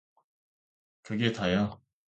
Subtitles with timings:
[1.03, 1.79] 그게 다야.